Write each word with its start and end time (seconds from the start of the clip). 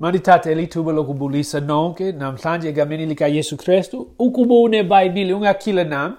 Mandithathe 0.00 0.54
lithuba 0.54 0.92
lokubulisa 0.92 1.60
nonke 1.60 2.12
namhlanje 2.12 2.68
egameni 2.68 3.06
likaYesu 3.06 3.56
Kristu 3.56 4.08
ukuba 4.18 4.54
unebhayibhile 4.54 5.34
ungakhile 5.34 5.84
nami 5.84 6.14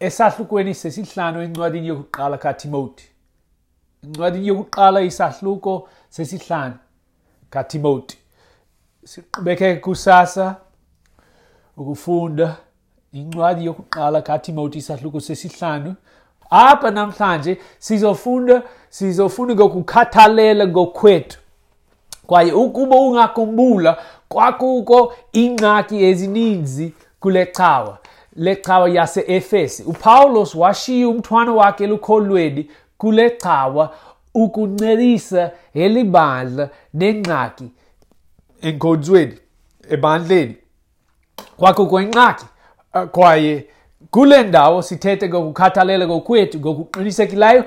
esahlukweni 0.00 0.74
sesihlanu 0.74 1.42
encwadini 1.42 1.88
yokuqala 1.88 2.38
kaTimoti 2.38 3.04
incwadini 4.02 4.46
yokuqala 4.48 5.00
isahluko 5.00 5.88
sesihlanu 6.08 6.74
kaTimoti 7.50 8.18
siqhubeke 9.04 9.76
kusasa 9.76 10.56
ukufunda 11.76 12.56
incwadi 13.12 13.64
yokuqala 13.64 14.22
kaTimoti 14.22 14.78
isahluko 14.78 15.20
sesihlanu. 15.20 15.94
Apha 16.50 16.90
namhlanje 16.90 17.58
sizofunda 17.78 18.62
sizofunda 18.88 19.54
ngokukhathalela 19.54 20.66
ngokwethu. 20.66 21.38
Kwaye 22.26 22.52
ukuba 22.52 22.96
ungakhumbula 22.96 23.96
kwakukho 24.28 25.14
ingxaki 25.32 26.04
ezininzi 26.04 26.92
kule 27.20 27.46
cawa 27.46 27.98
le 28.36 28.56
cawa 28.56 28.88
yase-efesi. 28.90 29.82
Upawulos 29.82 30.54
washiya 30.54 31.08
umthwano 31.08 31.56
wakhe 31.56 31.84
elukholweni 31.84 32.70
kule 32.98 33.30
cawa 33.30 33.94
ukuncedisa 34.34 35.50
eli 35.74 36.04
bandla 36.04 36.70
nengxaki 36.94 37.70
enkonzweni 38.62 39.38
ebandleni. 39.90 40.56
Kwakukho 41.56 42.00
ingxaki 42.00 42.44
uh, 42.94 43.02
kwaye 43.02 43.66
kule 44.10 44.42
ndawo 44.42 44.82
sithethe 44.82 45.28
ngokukhathalela 45.28 46.06
kokwethu 46.06 46.58
ngokuqinisekileyo 46.58 47.64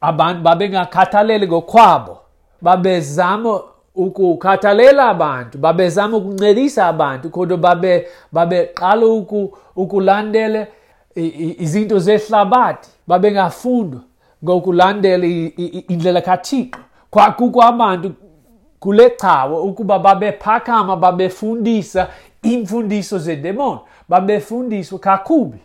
abantu 0.00 0.42
babengakhathaleli 0.42 1.46
ngokwabo 1.48 2.18
babezama 2.62 3.60
ukukhathalela 3.94 5.08
abantu 5.08 5.58
babezama 5.58 6.16
ukuncedisa 6.16 6.86
abantu 6.86 7.30
kodwa 7.30 7.56
babe 7.56 8.06
babeqala 8.32 9.06
uku, 9.06 9.56
ukulandela 9.76 10.66
izinto 11.14 11.98
zehlabathi 11.98 12.90
babengafundwa 13.06 14.00
ngokulandela 14.44 15.26
indlela 15.88 16.20
kathixo. 16.20 16.80
Kwakukho 17.10 17.62
abantu 17.62 18.12
kule 18.80 19.10
cawa 19.10 19.62
ukuba 19.62 19.98
babephakama 19.98 20.96
babefundisa 20.96 22.08
imfundiso 22.42 23.18
zedemoni 23.18 23.80
babefundiswa 24.08 24.98
kakubi. 24.98 25.58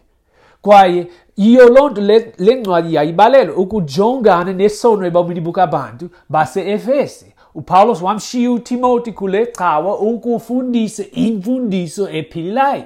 Kwaye 0.61 1.08
yiyo 1.38 1.69
loo 1.69 1.89
nto 1.89 2.02
le 2.38 2.55
ncwadi 2.55 2.95
yayibalela 2.95 3.53
ukujongana 3.53 4.53
nesono 4.53 5.05
ebomini 5.05 5.41
bukabantu 5.41 6.09
base-efesi. 6.30 7.33
Upawulos 7.55 8.02
wamshiya 8.02 8.52
utimoti 8.52 9.11
kule 9.11 9.45
cawa 9.45 10.00
ukufundisa 10.00 11.03
imfundiso 11.11 12.09
ephilileyo. 12.09 12.83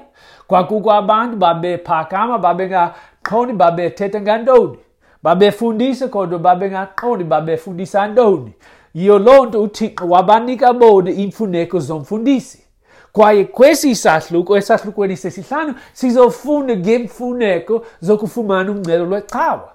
Kwakukho 0.47 0.91
abantu 0.91 1.37
babephakama 1.37 2.37
babengaqondi 2.37 3.53
babethetha 3.53 4.21
ngantoni? 4.21 4.77
Babefundisa 5.23 6.07
kodwa 6.07 6.39
babengaqondi 6.39 7.23
babefundisa 7.23 8.07
ntoni? 8.07 8.51
Yiyo 8.93 9.19
loo 9.19 9.45
nto 9.45 9.63
uthixo 9.63 10.09
wabanika 10.09 10.73
bona 10.73 11.11
iimfuneko 11.11 11.79
zomfundisi. 11.79 12.63
Kwaye 13.11 13.45
kwesi 13.45 13.89
isahluko 13.89 14.57
esahlukweni 14.57 15.17
sesihlanu 15.17 15.75
sizofunda 15.93 16.77
ngemfuneko 16.77 17.85
zokufumana 18.01 18.71
umncelo 18.71 19.05
lwecawa 19.05 19.73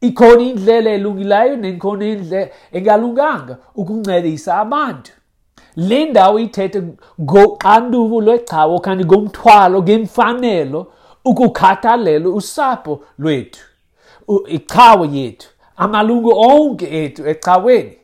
ikhona 0.00 0.42
indlela 0.42 0.90
elungileyo 0.90 1.56
nekhona 1.56 2.04
indlela 2.04 2.48
engalunganga 2.72 3.56
ukuncedisa 3.74 4.58
abantu. 4.58 5.12
Le 5.76 6.04
ndawo 6.04 6.38
ithethe 6.38 6.82
ngoxanduvo 7.20 8.20
lwecawa 8.20 8.74
okanye 8.74 9.04
ngomthwalo 9.04 9.82
ngemfanelo 9.82 10.92
ukukhathalela 11.24 12.28
usapho 12.28 13.00
lwethu 13.18 13.64
icawa 14.46 15.06
yethu 15.06 15.48
amalungu 15.76 16.30
onke 16.30 17.04
ethu 17.04 17.28
ecaweni 17.28 17.96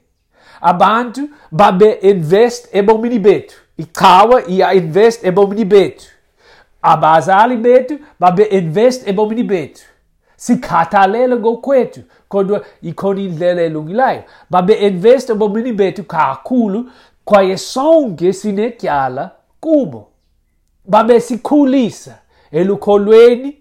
abantu 0.60 1.28
babe-invest 1.52 2.68
ebomini 2.72 3.18
bethu 3.18 3.56
icawa 3.78 4.48
iya-invest 4.48 5.24
ebomini 5.24 5.64
bethu. 5.64 6.06
Abazali 6.82 7.56
bethu 7.56 7.98
babe-invest 8.20 9.08
ebomini 9.08 9.42
bethu. 9.42 9.84
Sikhathalele 10.36 11.36
ngokwethu 11.36 12.00
kodwa 12.28 12.64
ikhona 12.82 13.20
indlela 13.20 13.62
elungileyo. 13.62 14.22
Babe-investa 14.50 15.32
ebomini 15.32 15.72
bethu 15.72 16.04
kakhulu 16.04 16.90
kwaye 17.24 17.56
sonke 17.58 18.32
sinetyala 18.32 19.30
kubo. 19.60 20.08
Babesikhulisa 20.84 22.18
elukholweni 22.52 23.56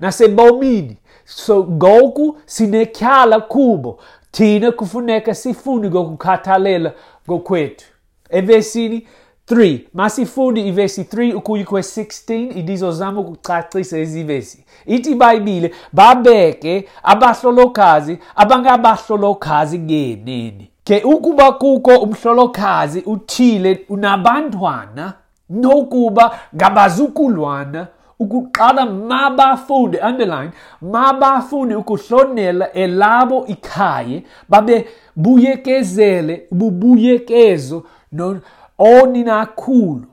nasebomini. 0.00 0.96
So 1.24 1.64
ngoku 1.64 2.38
sinetyala 2.46 3.40
kubo. 3.40 4.00
Thina 4.30 4.72
kufuneka 4.72 5.34
sifunde 5.34 5.88
ngokukhathalela 5.88 6.92
ngokwethu. 7.28 7.86
Evesini 8.30 9.08
3 9.50 9.78
masifunde 9.94 10.66
ivesi 10.66 11.02
3 11.02 11.34
ukuya 11.34 11.64
kwe-16 11.64 12.58
idizozama 12.58 13.20
ukucacisa 13.20 13.98
ezi 13.98 14.22
vesi 14.24 14.64
ithi 14.86 15.10
ibhayibhile 15.10 15.74
babeke 15.92 16.88
abahlolokazi 17.02 18.18
abangabahlolokazi 18.36 19.78
ngeneni 19.78 20.70
ke 20.84 21.02
ukuba 21.04 21.52
kukho 21.52 21.98
umhlolokazi 21.98 23.02
uthile 23.06 23.84
unabantwana 23.88 25.12
nokuba 25.50 26.38
ngabazukulwana 26.56 27.86
ukuqala 28.18 28.86
mabafunde 28.86 29.98
underline 29.98 30.50
mabafunde 30.82 31.74
ukuhlonela 31.74 32.72
elabo 32.72 33.46
ikhaye 33.46 34.22
babe 34.48 34.88
buyekezele 35.16 36.46
ububuyekezo 36.50 37.84
no 38.12 38.40
oninakhulu 38.78 40.06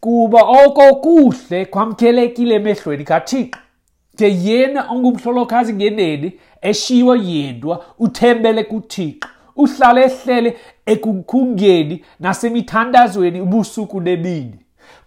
kuba 0.00 0.42
oko 0.42 0.94
kuhle 0.94 1.64
kwamkelekile 1.64 2.54
emehlweni 2.54 3.04
kathixo. 3.04 3.58
Ke 4.16 4.36
yena 4.44 4.90
ongumhlolokazi 4.90 5.74
ngeneni 5.74 6.32
eshiwa 6.62 7.16
yedwa 7.16 7.84
uthembele 7.98 8.64
kuthixo. 8.64 9.28
Uhlala 9.56 10.04
ehlele 10.04 10.56
ekukhungeni 10.86 12.04
nasemithandazweni 12.20 13.40
ubusuku 13.40 14.00
nemini 14.00 14.58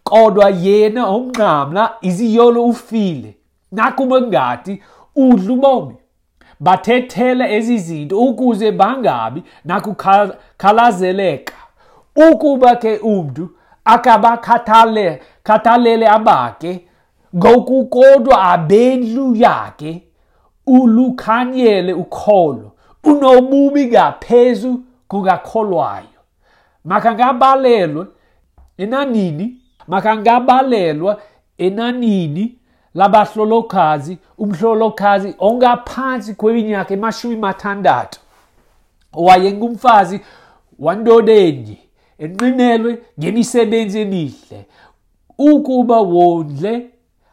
kodwa 0.04 0.50
yena 0.50 1.08
omnqamla 1.08 1.94
iziyolo 2.02 2.66
ufile. 2.66 3.36
Nakuba 3.72 4.22
ngathi 4.22 4.84
udla 5.16 5.54
ubomi. 5.54 5.96
Bathethela 6.60 7.50
ezi 7.50 7.78
zinto 7.78 8.20
ukuze 8.20 8.72
bangabi 8.72 9.44
nakukhalazeleka 9.66 11.54
ukuba 12.16 12.76
ke 12.76 12.98
umntu 12.98 13.50
akabakhathalele 13.86 15.22
khathalele 15.44 16.08
abake 16.08 16.88
ngokukodwa 17.36 18.42
abendlu 18.42 19.36
yakhe 19.36 20.04
ulukhanyele 20.68 21.94
ukholo 21.94 22.72
unobubi 23.04 23.86
ngaphezu 23.86 24.80
kungakholwayo 25.08 26.08
makangabalelwe 26.86 28.08
enanini? 28.78 29.58
Makangabalelwa 29.88 31.22
enanini 31.58 32.58
labahlolokazi 32.96 34.18
umhlolokazi 34.38 35.36
ongaphansi 35.40 36.36
kweminyaka 36.36 36.94
emashumi 36.94 37.36
mathandathu 37.36 38.20
owayengumfazi 39.14 40.22
wandodenye. 40.80 41.78
Enqinelwe 42.24 42.92
ngemisebenzi 43.20 44.00
emihle. 44.00 44.60
Ukuba 45.38 45.98
wondle 46.02 46.74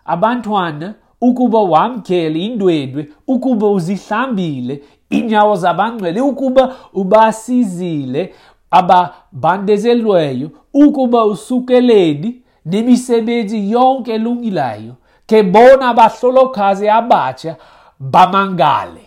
abantwana 0.04 0.94
ukuba 1.20 1.60
wamkele 1.72 2.38
indwendwe 2.46 3.08
ukuba 3.26 3.66
uzihlambile 3.70 4.82
inyawo 5.10 5.56
zabangcwele 5.56 6.20
ukuba 6.20 6.75
ubasizile 6.92 8.34
ababandezelweyo 8.70 10.50
ukuba 10.75 11.25
usukeleni 11.25 12.43
nemisebenzi 12.66 13.70
yonke 13.70 14.12
elungileyo 14.12 14.94
ke 15.26 15.43
bona 15.43 15.88
abahlolokazi 15.88 16.88
abatsha 16.88 17.56
bamangale. 18.00 19.04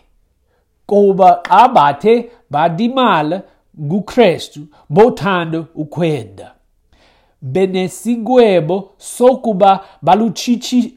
Kuba 0.85 1.41
xa 1.47 1.67
bathe 1.67 2.31
badimala 2.49 3.41
ngukrestu 3.81 4.61
bothando 4.89 5.65
ukwenda. 5.75 6.51
Benesigwebo 7.41 8.91
sokuba 8.97 9.85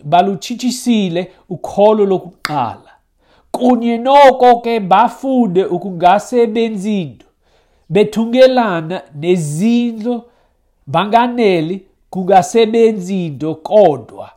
baluchichisile 0.05 1.33
ukholo 1.49 2.07
lokuqala. 2.07 2.91
Kunye 3.51 3.99
noko 3.99 4.61
ke 4.61 4.81
bafunde 4.81 5.65
ukungasebenzi 5.65 7.05
nto 7.05 7.27
bethungelana 7.89 9.03
nezindlo 9.15 10.25
banganeli 10.87 11.87
kungasebenzi 12.11 13.27
into 13.27 13.55
kodwa. 13.55 14.31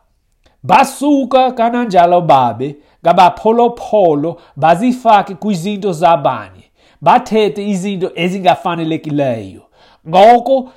Basuka 0.64 1.52
kananjalo 1.52 2.22
babe 2.22 2.76
ngabapholopolo 3.04 4.42
bazifake 4.56 5.36
kwizinto 5.36 5.92
zabanye. 5.94 6.69
Bathethe 7.02 7.68
izinto 7.70 8.12
ezingafanelekileyo. 8.16 9.62
Ngoko 10.08 10.70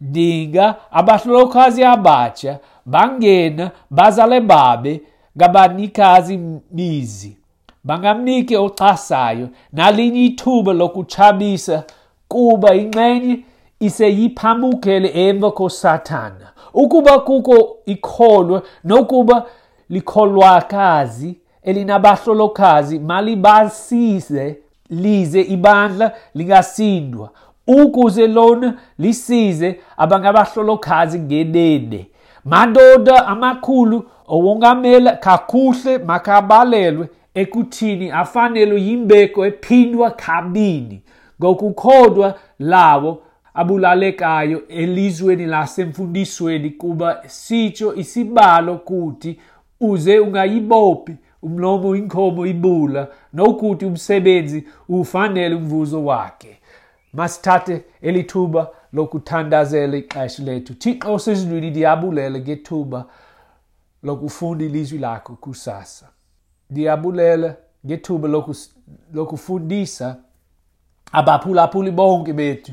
dinga 0.00 0.74
abahlolokazi 0.90 1.84
abatsha 1.84 2.58
bangena 2.86 3.70
bazale 3.90 4.40
babe 4.40 5.00
ngabanikazi 5.36 6.38
mizi. 6.72 7.36
Bangamnike 7.84 8.56
ocasayo 8.56 9.48
nalinye 9.72 10.24
ithuba 10.24 10.72
lokuchabisa 10.72 11.84
kuba 12.28 12.74
ingxenye 12.74 13.38
iseyiphambukele 13.80 15.28
emva 15.28 15.50
kosathana. 15.50 16.52
Ukuba 16.74 17.18
kukho 17.18 17.76
ikholwa 17.86 18.62
nokuba 18.84 19.46
likholwakazi 19.90 21.38
elinabahlolokazi 21.62 22.98
malibasize 22.98 24.61
lize 24.92 25.40
ibandla 25.40 26.12
lingasindwa 26.34 27.30
ukuze 27.66 28.26
lona 28.26 28.74
lisize 28.98 29.80
abangabahlolokazi 29.96 31.18
ngenene. 31.18 32.06
Madoda 32.44 33.26
amakhulu 33.26 34.04
owongamela 34.28 35.12
kakuhle 35.12 35.98
makabalelwe 35.98 37.08
ekuthini 37.34 38.10
afanelwe 38.10 38.82
yimbeko 38.82 39.46
ephindwa 39.46 40.10
kabini 40.10 41.02
ngokukhodwa 41.40 42.34
lawo 42.58 43.22
abulalekayo 43.54 44.68
elizweni 44.68 45.46
lasemfundisweni 45.46 46.70
kuba 46.70 47.22
sitsho 47.26 47.94
isibalo 47.94 48.74
kuthi 48.74 49.38
uze 49.80 50.18
ungayibophi 50.18 51.16
umlomo 51.42 51.96
inkomo 51.96 52.46
ibula 52.46 53.08
nokuthi 53.32 53.84
umsebenzi 53.86 54.64
ufanele 54.88 55.54
umvuzo 55.54 56.04
wakhe 56.04 56.58
masithathe 57.12 57.84
elithuba 58.02 58.70
lokuthandazela 58.92 59.96
ixesha 59.96 60.42
lethu. 60.42 60.74
Thixo 60.74 61.18
sezulwini 61.18 61.70
ndiyabulele 61.70 62.40
ngethuba 62.40 63.06
lokufunda 64.02 64.64
ilizwi 64.64 64.98
lakho 64.98 65.36
kusasa. 65.36 66.08
Ndiyabulela 66.70 67.56
ngethuba 67.86 68.28
lokufundisa 69.12 70.16
abaphulaphuli 71.12 71.90
bonke 71.90 72.32
bethu 72.32 72.72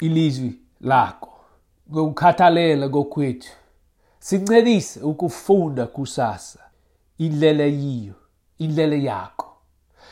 ilizwi 0.00 0.58
lakho. 0.80 1.30
Ngokukhathalela 1.90 2.88
kokwethu 2.88 3.52
sincedise 4.18 5.00
ukufunda 5.00 5.86
kusasa. 5.86 6.67
Indlela 7.18 7.64
yiyo 7.64 8.14
indlela 8.58 8.96
yakho 8.96 9.48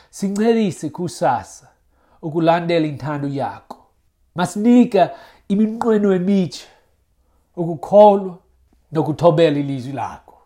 sincedise 0.09 0.89
kusasa 0.89 1.67
ukulandela 2.21 2.87
intando 2.87 3.27
yakho. 3.27 3.77
Masinika 4.35 5.11
iminqweno 5.47 6.13
emitsha 6.13 6.67
ukukholwa 7.55 8.37
nokuthobela 8.91 9.59
ilizwi 9.59 9.93
lakho 9.93 10.37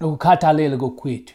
nokukhathalela 0.00 0.76
kokwethu. 0.76 1.34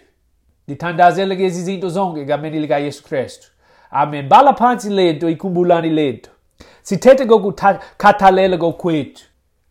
Ndithandazele 0.67 1.35
lezi 1.35 1.63
zinto 1.63 1.89
zonke 1.89 2.21
egameni 2.21 2.59
likayesu 2.59 3.03
kristu. 3.03 3.51
Amen. 3.91 4.29
Bala 4.29 4.53
phansi 4.53 4.89
lento 4.89 5.29
ikhumbulani 5.29 5.89
lento. 5.89 6.31
Sithethe 6.81 7.25
ngokukhathalela 7.25 8.57
kokwethu. 8.57 9.25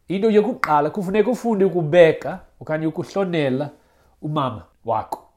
Into 0.08 0.31
yokuqala 0.31 0.90
kufuneka 0.90 1.31
ufunde 1.31 1.64
ukubeka 1.64 2.40
okanye 2.60 2.87
ukuhlonela 2.87 3.70
umama. 4.22 4.62
Wakho 4.88 5.29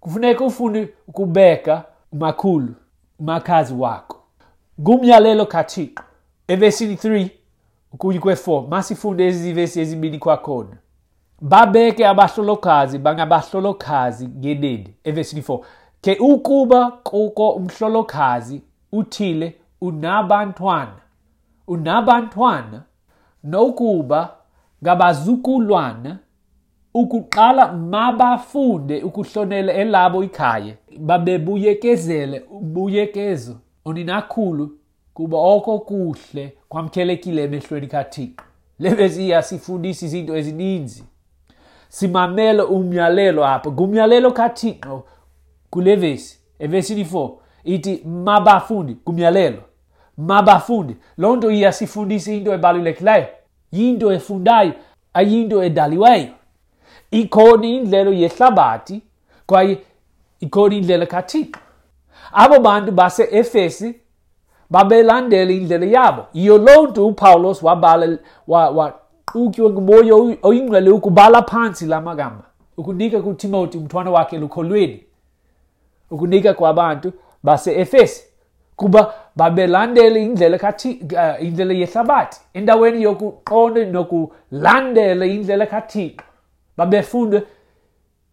kufuneka 0.00 0.44
ufunde 0.44 0.94
ukubeka 1.08 1.84
umakhulu 2.12 2.74
umakhazi 3.18 3.74
wakho. 3.74 4.16
Ngumyalelo 4.80 5.46
kathixo 5.46 6.04
evesini 6.48 6.94
3 6.94 7.28
ukuya 7.92 8.20
kwe-4 8.20 8.68
masifunde 8.68 9.26
ezivesi 9.26 9.80
ezibini 9.80 10.18
kwakhona. 10.18 10.76
Babeke 11.40 12.06
abahlolokazi 12.06 12.98
bangabahlolokazi 12.98 14.28
ngeneni 14.28 14.94
evesini 15.04 15.42
4 15.42 15.60
ke 16.00 16.16
ukuba 16.20 16.90
kuko 16.90 17.50
umhlolokazi 17.50 18.62
uthile 18.92 19.56
unabantwana 19.80 21.00
unabantwana 21.66 22.82
nokuba 23.44 24.36
ngabazukulwana 24.82 26.18
ukuqala 26.94 27.72
mabafunde 27.72 29.02
ukuhlonela 29.02 29.72
elabo 29.72 30.24
ikhaya 30.24 30.74
babebuyekezele 30.98 32.42
ubuyekezo 32.50 33.56
oninakhulu 33.84 34.70
kuba 35.14 35.38
oko 35.38 35.78
kuhle 35.78 36.52
kwamkelekile 36.68 37.42
emehlweni 37.42 37.86
kathixo. 37.86 38.44
Lebeziya 38.78 39.42
sifundisa 39.42 40.06
izinto 40.06 40.36
ezininzi. 40.36 41.04
Simamele 41.88 42.62
umyalelo 42.62 43.46
apha. 43.46 43.70
Ngumyalelo 43.70 44.30
kathixo 44.30 45.04
kule 45.70 45.96
vesi 45.96 46.40
evesini 46.58 47.04
4 47.04 47.30
ithi 47.64 48.02
mabafundi 48.06 48.94
kumyalelo. 48.94 49.62
Mabafundi 50.16 50.96
loo 51.18 51.36
nto 51.36 51.50
iyasifundisa 51.50 52.32
into 52.32 52.54
ebalulekileyo. 52.54 53.26
Yinto 53.72 54.12
efundayo 54.12 54.72
ayinto 55.14 55.62
edaliweyo. 55.64 56.28
Ikhona 57.10 57.66
indlela 57.66 58.10
yehlabathi 58.10 59.02
kwaye 59.46 59.78
ikhona 60.40 60.74
indlela 60.74 61.06
kathixo. 61.06 61.60
Abo 62.32 62.60
bantu 62.60 62.92
base-efesi 62.92 63.94
babelandela 64.70 65.52
indlela 65.52 65.86
yabo. 65.86 66.22
Yiyo 66.34 66.58
loo 66.58 66.86
nto 66.86 67.06
upawulos 67.06 67.62
wabala 67.62 68.18
waxutywe 68.46 69.70
ngumoya 69.70 70.14
oyingcwele 70.42 70.90
ukubala 70.90 71.42
phantsi 71.42 71.86
la 71.86 72.00
magama 72.00 72.42
ukunika 72.76 73.20
kutimoti 73.20 73.78
umthwana 73.78 74.10
wakhe 74.10 74.38
lukholweni 74.38 75.04
ukunika 76.10 76.54
kwabantu 76.54 77.12
base-efesi 77.42 78.24
kuba 78.76 79.14
babelandela 79.36 80.18
indlela 80.18 80.58
kathi 80.58 81.00
uh, 81.02 81.44
indlela 81.44 81.74
yehlabathi 81.74 82.40
endaweni 82.54 83.02
yokuqonda 83.02 83.84
nokulandela 83.84 85.26
indlela 85.26 85.66
kathixo. 85.66 86.24
Babefunda 86.80 87.42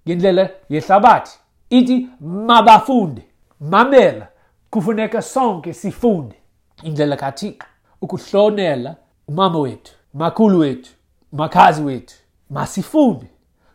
ngendlela 0.07 0.49
yehlabathi. 0.69 1.39
Ithi 1.69 2.07
mabafunde 2.21 3.21
mamela 3.59 4.27
kufuneka 4.69 5.21
sonke 5.21 5.73
sifunde. 5.73 6.35
Indlela 6.83 7.15
kathixo 7.15 7.67
ukuhlonela 8.01 8.95
umama 9.27 9.59
wethu 9.59 9.93
makhulu 10.13 10.59
wethu 10.59 10.91
makhazi 11.31 11.81
wethu 11.81 12.15
masifunde. 12.49 13.25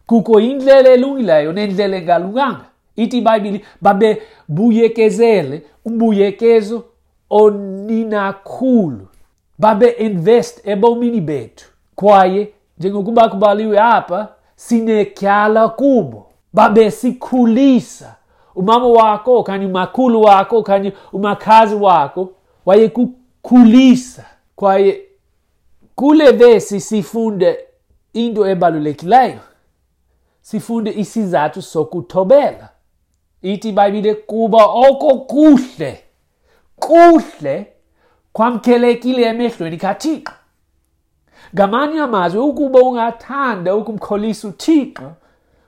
Kukho 0.07 0.41
indlela 0.41 0.89
elungileyo 0.91 1.53
nendlela 1.53 1.97
engalunganga. 1.97 2.65
Ithi 2.97 3.19
ibhayibhile 3.19 3.65
babebuyekezele 3.81 5.63
umbuyekezo 5.85 6.85
oninakhulu. 7.31 9.09
Babe-invest 9.59 10.67
ebomini 10.67 11.21
bethu. 11.21 11.67
Kwaye 11.95 12.53
njengokuba 12.79 13.29
kubaliwe 13.29 13.81
apha 13.81 14.29
sinetyala 14.67 15.69
kubo. 15.69 16.27
Babesikhulisa 16.53 18.15
umama 18.55 18.87
wakho 18.87 19.39
okanye 19.39 19.67
umakhulu 19.67 20.23
wakho 20.23 20.59
okanye 20.59 20.93
umakhazi 21.13 21.75
wakho 21.75 22.29
wayekukhulisa 22.67 24.25
kwaye 24.57 25.01
kule 25.95 26.31
vesi 26.31 26.81
sifunde 26.81 27.59
into 28.13 28.47
ebalulekileyo. 28.47 29.41
Sifunde 30.41 30.91
isizathu 30.93 31.63
sokuthobela. 31.63 32.69
Ithi 33.43 33.69
ibhayibhile 33.69 34.15
kuba 34.15 34.65
oko 34.65 35.19
kuhle 35.19 36.01
kuhle 36.77 37.67
kwamkelekile 38.33 39.23
emehlweni 39.23 39.77
kathixo. 39.77 40.33
Ngamanye 41.55 42.01
amazwi 42.01 42.41
ukuba 42.41 42.81
ungathanda 42.81 43.77
ukumkholisa 43.77 44.49
uthixo 44.49 45.13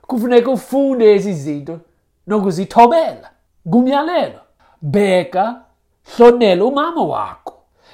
kufuneka 0.01 0.51
ufunde 0.51 1.13
ezi 1.13 1.33
zinto 1.33 1.79
nokuzithobela. 2.27 3.29
Ngumyalelo 3.67 4.39
bheka 4.81 5.61
hlonela 6.15 6.65
umama 6.65 7.03
wakho. 7.03 7.53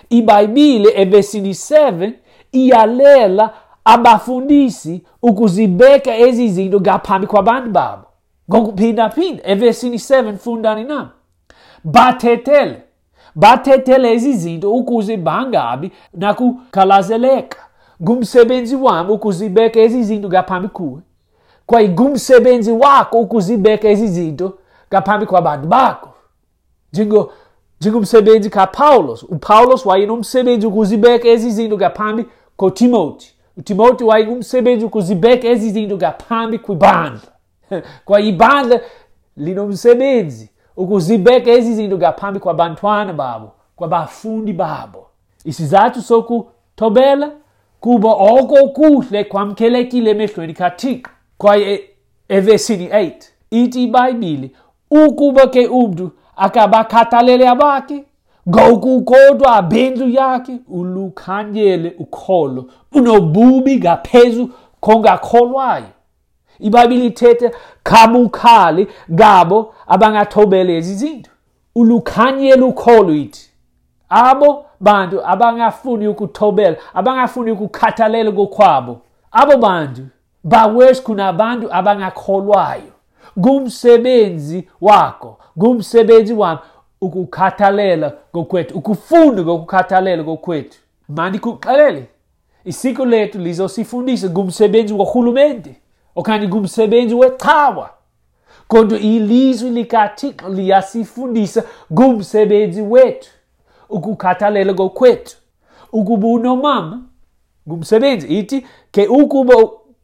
Ibhayibhile 0.10 1.02
evesini 1.02 1.50
7 1.50 2.12
iyalela 2.52 3.54
abafundisi 3.86 5.02
ukuzibeka 5.22 6.18
ezi 6.18 6.50
zinto 6.50 6.82
ngaphambi 6.82 7.28
kwabantu 7.28 7.70
babo. 7.70 8.04
Ngokuphindaphinda 8.50 9.44
evesini 9.48 9.98
7 9.98 10.38
fundani 10.38 10.84
nam? 10.84 11.10
Bathethele 11.84 12.82
bathethe 13.36 13.98
lezi 13.98 14.34
zinto 14.34 14.74
ukuze 14.74 15.18
bangabi 15.18 15.92
nakukhalazeleka 18.02 18.04
ngumsebenzi 18.04 18.76
wami 18.76 19.12
ukuzibeka 19.12 19.80
ezi 19.80 20.04
zinto 20.04 20.28
ngaphambi 20.28 20.68
kuwe. 20.68 21.02
Kwaye 21.66 21.90
ngumsebenzi 21.90 22.72
wakho 22.72 23.20
ukuzibeka 23.20 23.90
ezi 23.90 24.08
zinto 24.08 24.58
ngaphambi 24.90 25.26
kwabantu 25.26 25.68
bakho. 25.68 26.10
Njengo 26.94 27.32
njengomsebenzi 27.82 28.50
kapawulos 28.50 29.24
upawulos 29.24 29.86
wayenomsebenzi 29.86 30.68
ukuzibeka 30.68 31.28
ezi 31.28 31.52
zinto 31.52 31.78
ngaphambi 31.78 32.26
kotimoti 32.56 33.36
utimoti 33.58 34.04
wayengumsebenzi 34.04 34.86
ukuzibeka 34.86 35.48
ezi 35.48 35.70
zinto 35.70 35.96
ngaphambi 35.96 36.60
kwibandla 36.60 37.32
kwaye 38.06 38.28
ibandla 38.28 38.80
linomsebenzi 39.38 40.50
ukuzibeka 40.78 41.52
ezi 41.52 41.76
zinto 41.76 41.98
ngaphambi 41.98 42.40
kwabantwana 42.40 43.14
babo 43.14 43.52
kwabafundi 43.76 44.54
babo. 44.54 45.08
Isizathu 45.46 46.02
sokuthobela 46.02 47.32
kuba 47.82 48.10
oko 48.10 48.68
kuhle 48.68 49.24
kwamkelekile 49.24 50.12
emehlweni 50.12 50.54
kathixo 50.54 51.10
kwaye 51.38 51.84
evesini 52.30 52.88
8 52.88 53.12
ithi 53.52 53.84
ibhayibhile 53.84 54.52
ukuba 54.92 55.48
ke 55.48 55.68
umntu 55.68 56.12
akabakhathalele 56.36 57.50
abakhe 57.50 58.04
ngokukodwa 58.50 59.56
abendlu 59.56 60.10
yakhe 60.10 60.60
ulukhanyele 60.70 61.96
ukholo 62.00 62.66
unobubi 62.94 63.78
ngaphezu 63.78 64.50
kongakholwayo. 64.80 65.92
Ibhayibhile 66.60 67.06
ithethe 67.06 67.52
kabukhali 67.84 68.88
ngabo 69.12 69.74
abangathobele 69.88 70.78
ezi 70.78 70.96
zinto 70.96 71.32
ulukhanyele 71.76 72.62
ukholo 72.62 73.14
ithi 73.14 73.50
abo 74.10 74.66
bantu 74.82 75.26
abangafuni 75.26 76.08
ukuthobela 76.08 76.78
abangafuni 76.94 77.52
ukukhathalela 77.52 78.32
kokwabo. 78.32 79.02
Abo 79.32 79.58
bantu 79.58 80.02
bawesh 80.44 81.02
kunabantu 81.02 81.68
abangakholwayo. 81.74 82.92
Kumsebenzi 83.42 84.68
wakho 84.82 85.38
kumsebenzi 85.60 86.34
wami 86.34 86.60
ukukhathalela 87.02 88.14
kokwethu 88.32 88.78
ukufunda 88.78 89.42
ngokukhathalela 89.42 90.24
kokwethu. 90.24 90.80
Mani 91.10 91.40
kuxelele 91.40 92.06
isiko 92.66 93.06
lethu 93.06 93.40
lizosifundisa 93.40 94.30
kumsebenzi 94.30 94.94
wohulumente 94.94 95.76
okanye 96.16 96.48
kumsebenzi 96.48 97.16
wechawa. 97.16 97.90
Kodwa 98.68 99.00
ilizwi 99.00 99.70
likathixo 99.70 100.50
liyasifundisa 100.50 101.64
kumsebenzi 101.96 102.82
wethu. 102.82 103.30
Ukukhathalela 103.92 104.74
kokwethu 104.74 105.38
ukuba 105.94 106.28
unomama 106.28 107.02
ngumsebenzi 107.68 108.28
ithi 108.28 108.66
ke 108.92 109.08
ukuba 109.08 109.56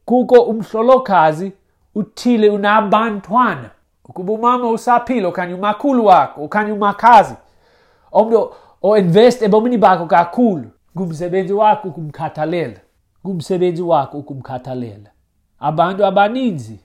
kuko 0.04 0.40
umhlolokazi 0.42 1.52
uthile 1.94 2.50
unabantwana. 2.50 3.70
Ukuba 4.04 4.32
umama 4.32 4.70
usaphile 4.70 5.26
okanye 5.26 5.54
umakhulu 5.54 6.06
wakho 6.06 6.44
okanye 6.44 6.72
umakhazi 6.72 7.34
omntu 8.12 8.50
o-invest 8.82 9.42
ebomini 9.42 9.78
bakho 9.78 10.06
kakhulu 10.06 10.70
ngumsebenzi 10.96 11.52
wakho 11.52 11.88
ukumkhathalela 11.88 12.80
ngumsebenzi 13.26 13.82
wakho 13.82 14.18
ukumkhathalela. 14.18 15.10
Abantu 15.60 16.06
abaninzi 16.06 16.80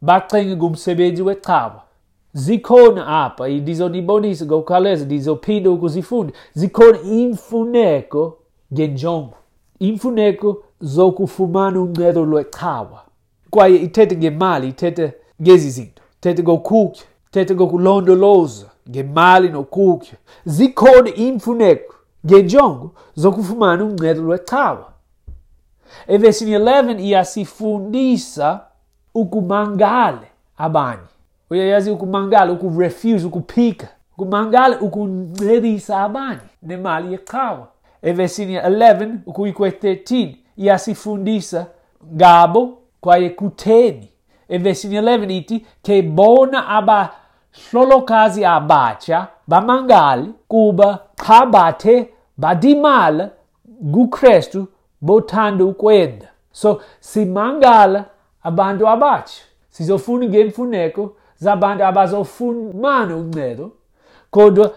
bacinge 0.00 0.56
ngumsebenzi 0.56 1.22
wechawa 1.22 1.82
zikhona 2.32 3.24
apha 3.24 3.48
ndizonibonisa 3.48 4.44
ngokukhawuleza 4.44 5.04
ndizophinda 5.04 5.70
ukuzifunda 5.70 6.32
zikhona 6.54 7.00
imfuneko 7.02 8.38
ngenjongo 8.72 9.34
imfuneko 9.78 10.62
zokufumana 10.80 11.80
uncedo 11.80 12.24
lwechawa 12.24 13.02
kwaye 13.50 13.76
ithethe 13.76 14.16
ngemali 14.16 14.68
ithethe 14.68 15.12
ngezi 15.42 15.70
zinto 15.70 16.02
ithethe 16.18 16.42
ngokutya 16.42 17.04
ithethe 17.28 17.54
ngokulondoloza 17.54 18.66
ngemali 18.90 19.48
nokutya 19.48 20.14
zikhona 20.44 21.14
imfuneko 21.14 21.94
ngenjongo 22.26 22.90
zokufumana 23.14 23.84
uncedo 23.84 24.22
lwechawa 24.22 24.92
evesini 26.06 26.58
11 26.58 27.00
iyasifundisa 27.00 28.60
ukumangale 29.14 30.26
abanye. 30.56 31.17
Uyayazi 31.50 31.90
ukumangala 31.90 32.52
ukurefuse 32.52 33.26
ukuphika. 33.26 33.88
Ukumangala 34.12 34.80
ukuncedisa 34.80 36.00
abanye. 36.00 36.40
Nemali 36.62 37.12
yechawa 37.12 37.68
evesini 38.02 38.56
11 38.58 39.10
ukuyi 39.26 39.52
kwe-13 39.52 40.34
iyasifundisa 40.56 41.66
ngabo 42.14 42.78
kwaye 43.00 43.30
kutheni. 43.30 44.08
Evesini 44.48 45.00
11 45.00 45.32
ithi 45.32 45.66
ke 45.82 46.02
bona 46.02 46.68
abahlolokazi 46.68 48.44
abatsha 48.44 49.26
bamangale 49.46 50.26
kuba 50.48 50.98
xa 51.26 51.46
bathe 51.46 52.08
badimala 52.36 53.30
kukrestu 53.92 54.66
bothanda 55.00 55.64
ukwenda. 55.64 56.28
So 56.52 56.80
simangala 57.00 58.04
abantu 58.42 58.88
abatsha. 58.88 59.42
Sizofuna 59.70 60.26
ngemfuneko 60.26 61.16
zabantu 61.38 61.84
abazofumana 61.84 63.16
uncedo. 63.16 63.72
Kodwa 64.30 64.74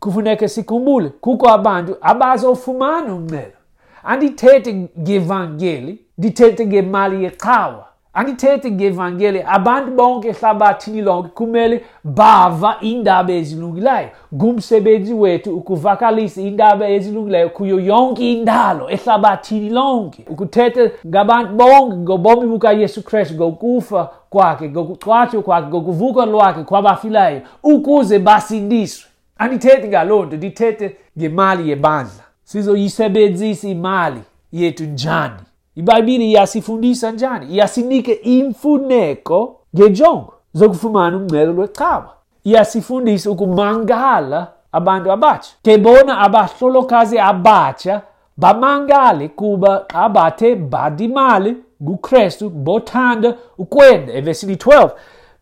kufuneka 0.00 0.48
sikhumbule 0.48 1.08
kukho 1.08 1.48
abantu 1.48 1.96
abazofumana 2.00 3.14
uncedo. 3.14 3.56
Andithethe 4.04 4.88
ngevangeli 5.00 6.04
ndithethe 6.18 6.66
ngemali 6.66 7.24
yechawa 7.24 7.89
andithethe 8.14 8.70
ngevangeli 8.70 9.42
abantu 9.46 9.90
bonke 9.90 10.28
ehlabathini 10.28 11.02
lonke 11.02 11.28
kumele 11.28 11.84
bava 12.04 12.76
iindaba 12.82 13.32
ezilungileyo 13.32 14.08
ngumsebenzi 14.34 15.14
wethu 15.14 15.56
ukuvakalisa 15.56 16.40
iindaba 16.40 16.88
ezilungileyo 16.88 17.48
kuyo 17.48 17.80
yonke 17.80 18.32
indalo 18.32 18.90
ehlabathini 18.90 19.70
lonke. 19.70 20.24
Ukuthetha 20.28 20.90
ngabantu 21.06 21.54
bonke 21.54 21.96
ngobomi 21.96 22.46
bukayesu 22.46 23.02
kristu 23.02 23.34
ngokufa 23.34 24.10
kwakhe 24.30 24.68
ngokucwatywa 24.68 25.42
kwakhe 25.42 25.68
ngokuvuka 25.68 26.26
lwakhe 26.26 26.62
kwabafilayo 26.64 27.40
ukuze 27.62 28.18
basindiswe. 28.18 29.10
Andithethi 29.38 29.88
ngaloo 29.88 30.24
nto 30.24 30.36
ndithethe 30.36 30.96
ngemali 31.18 31.70
yebandla. 31.70 32.24
Sizoyisebenzisa 32.44 33.68
imali 33.68 34.20
yethu 34.52 34.84
njani? 34.84 35.40
Ibhayibhile 35.80 36.24
iyasifundisa 36.24 37.10
njani 37.10 37.46
iyasinike 37.46 38.12
imfuneko 38.12 39.56
ngenjongo 39.76 40.32
zokufumana 40.52 41.16
uncedo 41.16 41.52
lwechawa 41.52 42.10
iyasifundisa 42.44 43.30
ukumangala 43.30 44.48
abantu 44.72 45.12
abatsha 45.12 45.52
ke 45.62 45.78
bona 45.78 46.18
abahlolokazi 46.18 47.18
abatsha 47.18 48.02
bamangale 48.36 49.28
kuba 49.28 49.84
xa 49.92 50.08
bathe 50.08 50.56
badimali 50.56 51.56
ngukrestu 51.82 52.50
bothanda 52.50 53.34
ukwenda 53.58 54.12
evesini 54.12 54.54
12 54.54 54.90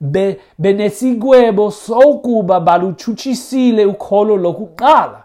be, 0.01 0.41
benesigwebo 0.59 1.71
sokuba 1.71 2.61
balutshutshisile 2.61 3.87
ukholo 3.87 4.37
lokuqala 4.37 5.23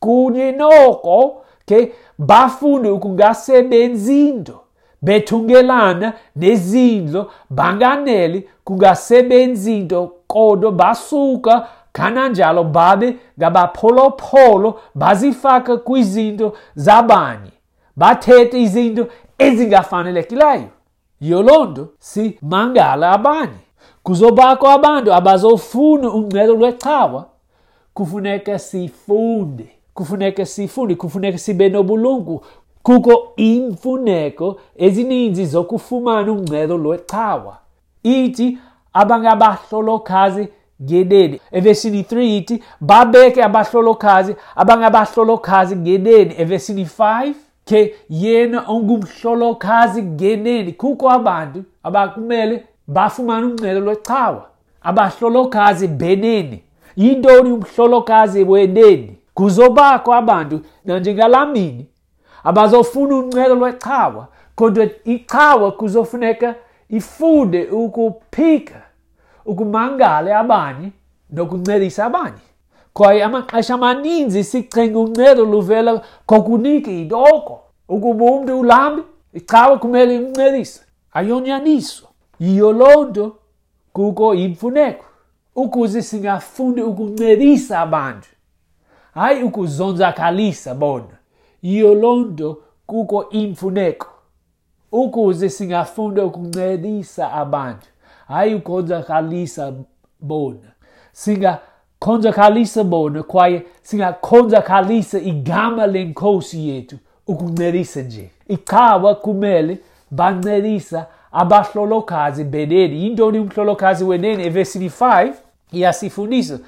kunye 0.00 0.52
noko 0.52 1.41
ke 1.66 1.92
bafunde 2.18 2.90
ukungasebenzi 2.90 4.32
nto 4.32 4.60
bethungelana 5.02 6.12
nezindlo 6.36 7.30
banganeli 7.50 8.48
kungasebenzi 8.64 9.78
nto 9.80 10.12
kodwa 10.26 10.72
basuka 10.72 11.68
kananjalo 11.92 12.64
babe 12.64 13.16
ngabapholopolo 13.38 14.80
bazifaka 14.94 15.76
kwizinto 15.76 16.56
zabanye. 16.74 17.52
Bathethe 17.96 18.62
izinto 18.62 19.06
ezingafanelekileyo. 19.38 20.68
Yoloo 21.20 21.64
nto 21.64 21.88
simangala 21.98 23.10
abanye. 23.12 23.62
Kuzobakho 24.02 24.68
abantu 24.68 25.14
abazofuna 25.14 26.10
uncedo 26.10 26.54
lwechawa 26.54 27.26
kufuneka 27.94 28.58
sifunde. 28.58 29.68
Kufuneka 29.94 30.46
sifunde 30.46 30.94
kufuneka 30.94 31.38
sibe 31.38 31.68
nobulungu. 31.68 32.44
Kukho 32.82 33.32
imfuneko 33.36 34.60
ezininzi 34.76 35.46
zokufumana 35.46 36.32
uncedo 36.32 36.78
lwechawa. 36.78 37.58
Ithi 38.02 38.58
abangabahlolokazi 38.92 40.48
ngeneni 40.82 41.40
evesini 41.52 42.02
3 42.02 42.36
ithi 42.36 42.62
babeke 42.80 43.44
abahlolokazi 43.44 44.36
abangabahlolokazi 44.56 45.76
ngeneni 45.76 46.34
evesini 46.38 46.84
5 46.84 47.32
ke 47.64 47.94
yena 48.08 48.64
ongumhlolokazi 48.68 50.02
ngeneni 50.02 50.72
kukho 50.72 51.10
abantu 51.10 51.64
abakumele 51.82 52.64
bafumana 52.86 53.46
uncedo 53.46 53.80
lwechawa 53.80 54.46
abahlolokazi 54.82 55.88
beneni 55.88 56.62
yintoni 56.96 57.52
umhlolokazi 57.52 58.44
weneni 58.44 59.16
kuzobakho 59.34 60.14
abantu 60.14 60.60
nanjengalamini 60.84 61.86
abazofuna 62.44 63.16
uncedo 63.16 63.54
lwechawa 63.54 64.28
kodwa 64.54 64.88
ichawa 65.04 65.72
kuzofuneka 65.72 66.54
ifunde 66.88 67.66
ukuphika 67.66 68.82
ukumangala 69.44 70.38
abanye 70.38 70.92
nokuncedisa 71.30 72.04
abanye. 72.04 72.42
Kwaye 72.92 73.24
amaxesha 73.24 73.74
amaninzi 73.74 74.44
sicinga 74.44 74.98
uncedo 74.98 75.44
luvela 75.44 76.02
kokunika 76.26 76.90
idoko 76.90 77.60
ukuba 77.88 78.24
umntu 78.24 78.60
ulambi 78.60 79.02
icawa 79.32 79.78
kumele 79.78 80.16
imncedise 80.16 80.82
ayonyaniswa 81.12 82.08
yiyo 82.40 82.72
loo 82.72 83.04
nto 83.04 83.36
kuko 83.92 84.34
yimfuneko 84.34 85.04
ukuze 85.56 86.02
singafundi 86.02 86.82
ukuncedisa 86.82 87.80
abantu. 87.80 88.28
Hayi 89.14 89.42
ukuzonzakalisa 89.42 90.74
bona. 90.74 91.18
Yiyo 91.62 91.94
loo 91.94 92.16
nto 92.16 92.62
kuko 92.86 93.28
imfuneko. 93.28 94.06
Ukuze 94.92 95.48
singafunda 95.48 96.24
ukuncedisa 96.24 97.32
abantu. 97.32 97.86
Hayi 98.28 98.54
ukonzakalisa 98.54 99.72
bona. 100.20 100.72
Singakonzakalisa 101.12 102.84
bona 102.84 103.22
kwaye 103.22 103.62
singakonzakalisa 103.82 105.18
igama 105.18 105.86
lenkosi 105.86 106.68
yethu 106.68 106.96
ukuncedisa 107.26 108.02
nje. 108.02 108.30
Ichawa 108.48 109.14
kumele 109.14 109.78
bancedisa 110.10 111.06
abahlolokazi 111.32 112.44
beneni 112.44 113.04
yintoni 113.04 113.38
umhlolokazi 113.38 114.04
weneni 114.04 114.46
evesini 114.46 114.88
5 114.88 115.32
iyasifundisa 115.72 116.58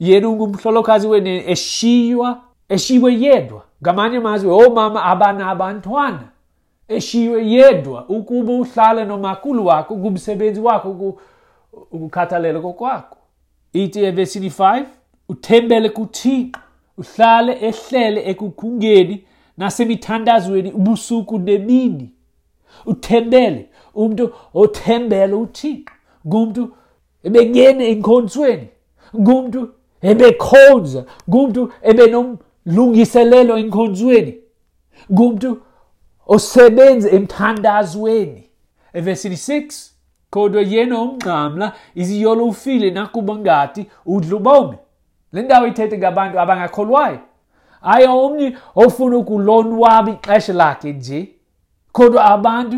yena 0.00 0.28
ungumhlolokazi 0.28 1.06
weneni 1.06 1.50
eshiywa 1.50 2.40
eshiywe 2.68 3.14
yedwa. 3.14 3.62
Ngamanye 3.82 4.16
amazwi 4.16 4.50
omama 4.50 5.04
abanabantwana 5.04 6.28
eshiywe 6.88 7.50
yedwa. 7.50 8.08
Ukuba 8.08 8.52
uhlale 8.52 9.04
nomakulu 9.04 9.66
wakho 9.66 9.96
kumsebenzi 9.96 10.60
wakho 10.60 11.18
ukukhathalela 11.90 12.60
kokwakho. 12.60 13.16
Ithi 13.72 14.04
evesini 14.04 14.48
5 14.48 14.84
uthembele 15.28 15.88
kuthixo. 15.88 16.60
Uhlale 16.98 17.52
ehlele 17.52 18.30
ekukhungeni 18.30 19.24
nasemithandazweni 19.56 20.72
ubusuku 20.72 21.38
nemini. 21.38 22.10
Uthembele. 22.86 23.68
Umuntu 23.94 24.32
othembele 24.54 25.34
uthixo. 25.34 25.94
Ngumuntu 26.26 26.72
ebengena 27.24 27.84
enkhonsweni 27.84 28.68
ngumuntu 29.16 29.68
ebekhonza 30.02 31.04
ngumuntu 31.28 31.72
ebenomlungiselelo 31.82 33.58
enkhonzweni 33.58 34.34
ngumuntu 35.12 35.60
osebenza 36.26 37.10
emthandazweni. 37.10 38.44
Evesini 38.92 39.34
6 39.34 39.90
kodwa 40.30 40.62
yena 40.62 41.00
umnqamla 41.00 41.72
iziyolo 41.94 42.44
ufile 42.44 42.90
nakuba 42.90 43.34
ngathi 43.36 43.86
udla 44.06 44.36
ubomi 44.36 44.76
le 45.32 45.42
ndawo 45.42 45.66
ithethe 45.66 45.98
ngabantu 45.98 46.40
abangakholwayo. 46.40 47.18
Hayi 47.80 48.06
omnye 48.06 48.56
ofuna 48.76 49.16
ukulonwaba 49.16 50.10
ixesha 50.10 50.52
lakhe 50.52 50.92
nje. 50.92 51.28
Kodwa 51.92 52.24
abantu 52.24 52.76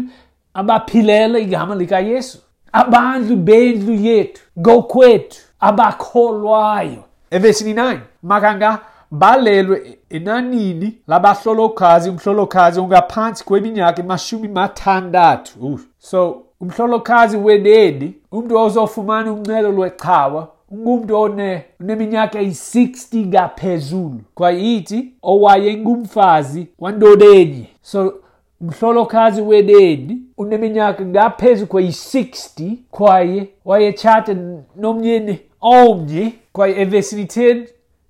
abaphilela 0.55 1.39
igama 1.39 1.75
likayesu 1.75 2.39
abantu 2.73 3.37
bendlu 3.37 3.95
yethu 3.95 4.43
ngokwethu 4.59 5.41
abakholwayo. 5.61 7.05
Evesini 7.33 7.75
9 7.75 7.99
makanga 8.23 8.79
balelwe 9.11 9.99
enanini 10.11 10.99
labahlolokazi 11.07 12.11
umhlolokazi 12.11 12.81
ungaphansi 12.81 13.45
kweminyaka 13.45 14.03
emashumi 14.03 14.49
mathandathu 14.49 15.81
so 15.99 16.43
umhlolokazi 16.61 17.37
weneni 17.37 18.15
umuntu 18.33 18.57
ozofumana 18.57 19.33
uncedo 19.33 19.73
lwechawa 19.73 20.49
ngumuntu 20.75 21.21
one 21.21 21.65
uneminyaka 21.81 22.39
eyi-60 22.41 23.27
ngaphezulu. 23.27 24.21
Kwayithi 24.35 25.13
owayengumfazi 25.23 26.67
wandodenye 26.79 27.67
so 27.83 28.15
umhlolokazi 28.61 29.43
weneni 29.43 30.19
uneminyaka 30.37 31.05
ngaphezu 31.05 31.67
kweyi-60 31.67 32.73
kwaye 32.91 33.49
wayetshata 33.65 34.37
nomyeni 34.77 35.39
omnye 35.61 36.33
kwaye 36.53 36.81
evesini 36.81 37.25
10 37.25 37.67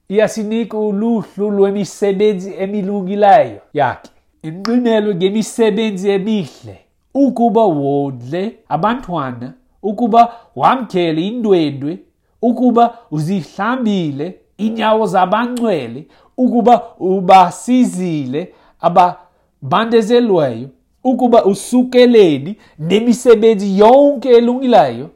iyasinika 0.09 0.78
uluhlu 0.78 1.50
lwemisebenzi 1.50 2.55
emilungileyo 2.59 3.61
yakhe. 3.74 4.11
Inqinelo 4.42 5.14
ngemisebenzi 5.14 6.11
emihle 6.11 6.78
ukuba 7.14 7.64
wondle 7.64 8.59
abantwana 8.68 9.52
ukuba 9.83 10.33
wamkele 10.57 11.26
indwendwe 11.26 11.98
ukuba 12.42 12.98
uzihlambile 13.11 14.38
inyawo 14.59 15.07
zabangcwele 15.07 16.07
ukuba 16.37 16.83
ubasizile 16.98 18.55
ababandezelweyo 18.81 20.68
ukuba 21.05 21.44
usukeleni 21.44 22.57
nemisebenzi 22.78 23.78
yonke 23.78 24.28
elungileyo. 24.28 25.11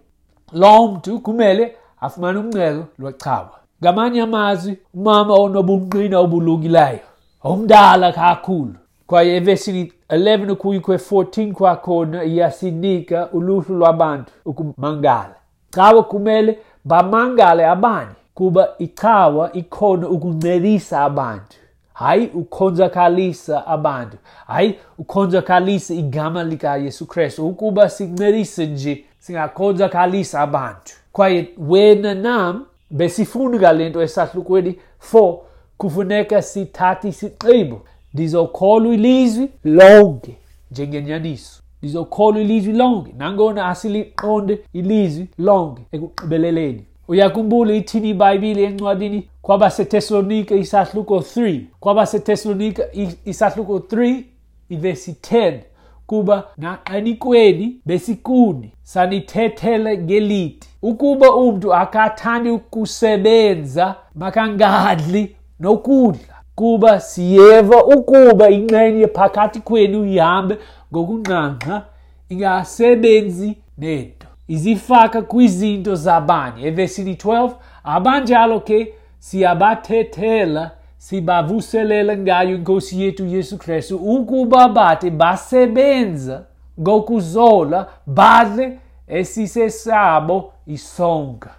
Lo 0.53 0.89
mntu 0.89 1.21
kumele 1.21 1.77
afumane 2.01 2.39
uncedo 2.39 2.85
lwecawa 2.99 3.51
ngamanye 3.83 4.21
amazwi 4.23 4.79
umama 4.95 5.35
onobungqina 5.35 6.19
obulungileyo 6.19 7.07
omdala 7.45 8.13
kakhulu. 8.13 8.75
Kwaye 9.07 9.37
evesini 9.37 9.93
11 10.11 10.51
ukuyi 10.51 10.81
kwe-14 10.81 11.53
kwakhona 11.53 12.25
iyasinika 12.25 13.29
uluhlu 13.33 13.77
lwabantu 13.77 14.33
ukumangala. 14.45 15.35
Cawa 15.71 16.03
kumele 16.03 16.59
bamangale 16.85 17.67
abanye 17.67 18.17
kuba 18.35 18.69
ichawa 18.79 19.53
ikhona 19.53 20.09
ukuncedisa 20.09 21.01
abantu. 21.01 21.57
Hayi 21.93 22.27
ukonzakalisa 22.27 23.67
abantu. 23.67 24.17
Hayi 24.47 24.79
ukonzakalisa 24.99 25.95
igama 25.95 26.45
likayesu 26.45 27.07
kristu. 27.07 27.47
Ukuba 27.47 27.89
sincedise 27.89 28.67
nje 28.67 29.05
singakonzakalisa 29.19 30.41
abantu 30.41 30.93
kwaye 31.17 31.49
wena 31.59 32.15
nam 32.15 32.65
besifuna 32.91 33.59
ngale 33.59 33.89
nto 33.89 34.03
esahlukweni 34.03 34.79
4 35.13 35.39
kufuneka 35.79 36.43
sithathe 36.43 37.09
isigqibo. 37.09 37.81
Ndizokholwa 38.15 38.95
ilizwi 38.95 39.49
lonke 39.65 40.37
njengenyaniso. 40.71 41.63
Ndizokholwa 41.83 42.41
ilizwi 42.41 42.73
lonke. 42.73 43.15
Nangona 43.19 43.69
asiliqonde 43.69 44.59
ilizwi 44.73 45.29
lonke 45.39 45.83
ekugqibeleleni. 45.93 46.85
Uyakhumbula 47.09 47.75
ithini 47.75 48.11
ibhayibhile 48.11 48.65
encwadini? 48.65 49.29
Kwabasetesalonike 49.43 50.59
isahluko 50.59 51.17
3 51.17 51.61
kwabasetesalonike 51.81 52.83
isahluko 53.25 53.79
3 53.79 54.23
ivesi 54.71 55.17
10 55.23 55.59
kuba 56.07 56.45
naqanikweni 56.57 57.81
besikuni 57.87 58.73
sanithethele 58.83 59.99
ngelithi. 59.99 60.69
Ukuba 60.83 61.35
umntu 61.35 61.75
akathandi 61.75 62.51
ukusebenza 62.51 63.95
makangadli 64.15 65.37
nokudla 65.61 66.35
kuba 66.55 67.01
siyeva 67.01 67.85
ukuba 67.85 68.51
ingxenye 68.51 69.07
phakathi 69.07 69.61
kwenu 69.61 70.05
ihambe 70.05 70.59
ngokunqanqa 70.93 71.83
ingasebenzi 72.29 73.57
nento. 73.79 74.27
Izifaka 74.49 75.23
kwizinto 75.23 75.95
zabanye. 75.95 76.67
Evesini 76.67 77.13
12 77.15 77.51
abanjalo 77.85 78.61
ke 78.61 78.95
siyabathethela 79.19 80.71
sibavuselela 80.99 82.17
ngayo 82.17 82.55
inkosi 82.55 83.03
yethu 83.03 83.27
yesu 83.27 83.59
kristu 83.59 83.97
ukuba 83.97 84.69
bathi 84.69 85.11
basebenza 85.11 86.45
ngokuzola 86.81 87.87
badle 88.07 88.79
esisesabo 89.09 90.53
isonka. 90.67 91.51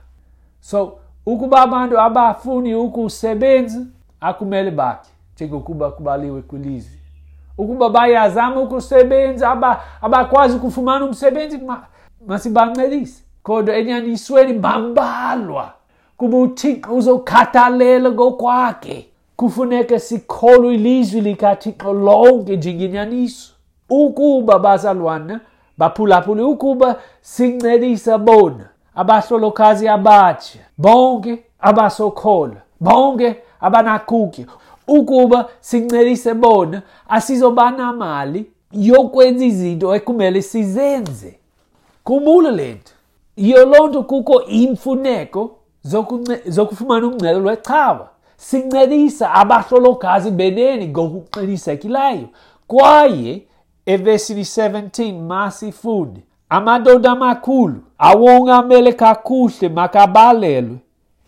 So 0.60 1.00
ukuba 1.26 1.62
abantu 1.62 2.00
abafuni 2.00 2.76
ukusebenza 2.76 3.82
akumele 4.22 4.72
bakhe 4.72 5.10
njengokuba 5.36 5.92
kubaliwe 5.92 6.42
kwilizwi. 6.42 6.98
Ukuba 7.58 7.90
bayazama 7.90 8.62
ukusebenza 8.62 9.52
abakwazi 10.02 10.54
aba 10.54 10.64
ukufumana 10.64 11.06
umsebenzi 11.06 11.60
masibancedise. 12.28 13.24
Kodwa 13.44 13.76
enyanisweni 13.76 14.54
bambalwa 14.54 15.74
kuba 16.18 16.38
uthixo 16.38 16.96
uzokhathalela 16.96 18.12
ngokwakhe. 18.12 19.10
Kufuneka 19.38 20.00
sikholwe 20.00 20.76
ilizwi 20.76 21.22
likathixo 21.22 21.94
lonke 21.94 22.58
njengenyaniso. 22.58 23.54
Ukuba 23.90 24.60
bazalwana 24.60 25.40
baphulaphule 25.78 26.44
ukuba 26.44 26.96
sincedisa 27.22 28.18
bona 28.18 28.70
abahlolokazi 28.96 29.88
abatsha 29.88 30.60
bonke 30.78 31.44
abasokhola 31.60 32.62
bonke 32.80 33.36
abanakukya 33.62 34.46
ukuba 34.88 35.50
sincedise 35.60 36.34
bona 36.34 36.82
asizoba 37.10 37.72
namali 37.72 38.46
yokwenza 38.72 39.46
izinto 39.46 39.96
ekumele 39.96 40.42
sizenze. 40.42 41.40
Khumbula 42.04 42.52
lento 42.52 42.92
yiyo 43.38 43.66
loo 43.66 43.88
nto 43.88 44.04
kukho 44.04 44.44
imfuneko 44.44 45.52
zokufumana 46.46 47.08
uncedo 47.08 47.40
lwecawa 47.40 48.10
sincedisa 48.38 49.34
abahlolokazi 49.34 50.32
beneni 50.32 50.88
ngokuqinisekileyo 50.88 52.28
kwaye 52.68 53.42
evesini 53.86 54.42
17 54.42 55.22
masifunde 55.22 56.22
amadoda 56.50 57.12
amakhulu 57.12 57.76
awongamele 57.98 58.94
kakuhle 58.94 59.70
makabalelwe. 59.70 60.78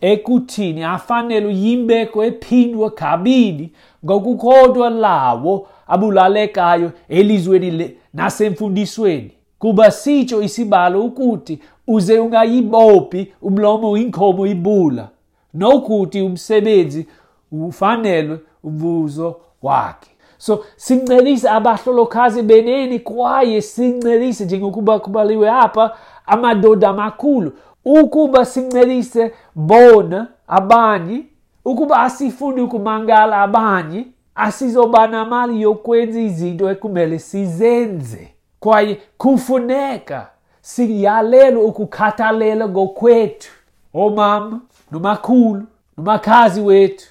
Ekuthini 0.00 0.82
afanele 0.82 1.54
yimbeko 1.54 2.24
ephindwe 2.24 2.90
kabili 2.90 3.72
ngokukhodwa 4.04 4.90
lawo 4.90 5.66
abulalekayo 5.86 6.92
elizweni 7.08 7.90
nasemfundisweni. 8.14 9.30
Kuba 9.58 9.90
sitsho 9.90 10.42
isibalo 10.42 11.02
ukuthi 11.04 11.58
uze 11.86 12.18
ungayibophi 12.18 13.32
umlomo 13.42 13.96
inkomo 13.96 14.46
ibula. 14.46 15.08
Nokuthi 15.54 16.22
umsebenzi 16.22 17.06
ufanelwe 17.52 18.38
umvuzo 18.64 19.36
wakhe. 19.62 20.10
So 20.38 20.64
sincelise 20.76 21.48
abahlolokazi 21.48 22.42
beneni 22.42 22.98
kwaye 22.98 23.62
sincelise 23.62 24.44
njengokuba 24.44 24.98
kubaliwe 24.98 25.50
apha 25.50 25.96
amadoda 26.26 26.88
amakhulu 26.88 27.52
ukuba 27.84 28.44
sincelise 28.44 29.32
bona 29.54 30.26
abanye 30.48 31.24
ukuba 31.64 32.00
asifuni 32.00 32.60
ukumangala 32.60 33.40
abanye 33.42 34.06
asizoba 34.34 35.06
namali 35.06 35.62
yokwenza 35.62 36.20
izinto 36.20 36.70
ekumele 36.70 37.18
sizenze. 37.18 38.34
Kwaye 38.60 38.98
kufuneka 39.18 40.28
siyalelwe 40.60 41.64
ukukhathalela 41.64 42.68
ngokwethu. 42.68 43.52
Omama 43.94 44.60
nomakhulu 44.92 45.62
nomakhazi 45.96 46.60
wethu. 46.60 47.06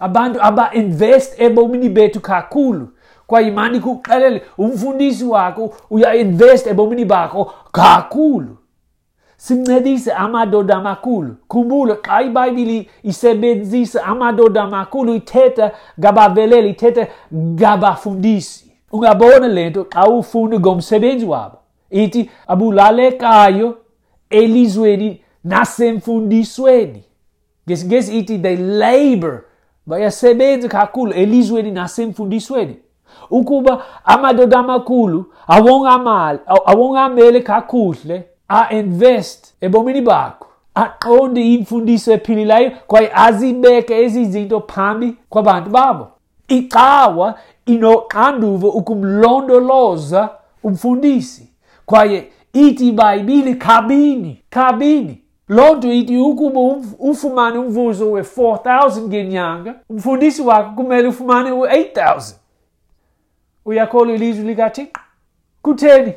Abantu 0.00 0.42
aba-invest 0.42 1.40
ebomini 1.40 1.88
bethu 1.88 2.20
kakhulu. 2.20 2.88
Kwaye 3.26 3.50
mani 3.50 3.80
kuxelele 3.80 4.42
umfundisi 4.58 5.24
wakho 5.24 5.74
uya-invest 5.90 6.66
ebomini 6.66 7.04
bakho 7.04 7.52
kakhulu. 7.72 8.56
Sincedise 9.36 10.12
amadoda 10.12 10.76
amakhulu. 10.76 11.36
Khumbula 11.48 11.96
xa 12.02 12.22
ibhayibhile 12.22 12.88
isebenzisa 13.02 14.04
amadoda 14.04 14.62
amakhulu 14.62 15.14
ithetha 15.14 15.72
ngabaveleli 16.00 16.70
ithetha 16.70 17.06
ngabafundisi. 17.34 18.72
Ungabona 18.92 19.48
le 19.48 19.70
nto 19.70 19.84
xa 19.84 20.06
ufunda 20.06 20.60
ngomsebenzi 20.60 21.26
wabo. 21.26 21.58
Ithi 21.90 22.30
abulalekayo 22.46 23.78
elizweni 24.30 25.20
nasemfundisweni 25.46 27.04
ngesingesi 27.68 28.18
ithi 28.18 28.38
they 28.38 28.56
labor. 28.56 29.42
Bayasebenza 29.86 30.68
kakhulu 30.68 31.12
elizweni 31.12 31.70
nasemfundisweni 31.70 32.76
ukuba 33.30 33.84
amadoda 34.04 34.58
amakhulu 34.58 35.24
awongamele 36.66 37.40
kakuhle 37.40 38.24
a-invest 38.48 39.54
ebomini 39.60 40.00
bakho 40.00 40.46
aqonde 40.74 41.52
imfundiso 41.54 42.12
ephilileyo 42.12 42.70
kwaye 42.86 43.10
azibeke 43.14 44.02
ezi 44.02 44.24
zinto 44.24 44.60
phambi 44.60 45.16
kwabantu 45.28 45.70
babo. 45.70 46.08
Icawa 46.48 47.38
inoxanduva 47.66 48.68
ukumlondoloza 48.68 50.28
umfundisi 50.62 51.50
kwaye 51.86 52.32
ithi 52.52 52.88
ibhayibhile 52.88 53.54
kabini 53.54 54.42
kabini 54.50 55.22
loo 55.48 55.74
nto 55.74 55.92
ithi 55.92 56.18
ukuba 56.18 56.60
ufumane 56.98 57.58
umvuzo 57.58 58.10
we-4000 58.10 59.00
ngenyanga 59.00 59.74
umfundisi 59.90 60.42
wakho 60.42 60.70
kumele 60.70 61.08
ufumane 61.08 61.52
u-8000 61.52 62.34
uyakholwa 63.64 64.14
ilizwi 64.14 64.44
likathixo? 64.44 65.00
Kutheni? 65.62 66.12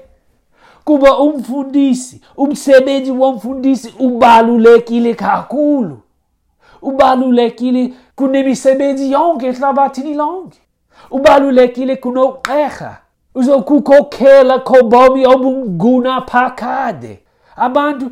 Kuba 0.84 1.18
umfundisi 1.18 2.22
umsebenzi 2.38 3.12
womfundisi 3.12 3.94
ubalulekile 4.00 5.14
kakhulu. 5.14 6.00
Ubalulekile 6.82 7.94
kunemisebenzi 8.16 9.12
yonke 9.12 9.48
ehlabathini 9.48 10.14
lonke. 10.14 10.60
Ubalulekile 11.12 11.96
kunoqerha 11.96 12.98
uzokukhokhela 13.36 14.60
kobomi 14.60 15.26
obungunaphakade 15.26 17.20
abantu 17.56 18.12